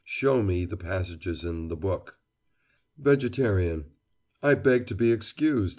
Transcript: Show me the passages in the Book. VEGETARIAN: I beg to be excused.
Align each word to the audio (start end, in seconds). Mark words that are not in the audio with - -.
Show 0.03 0.41
me 0.41 0.65
the 0.65 0.77
passages 0.77 1.45
in 1.45 1.67
the 1.67 1.75
Book. 1.75 2.17
VEGETARIAN: 2.97 3.85
I 4.41 4.55
beg 4.55 4.87
to 4.87 4.95
be 4.95 5.11
excused. 5.11 5.69